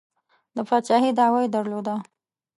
[0.55, 1.95] د پاچهي دعوه یې درلوده.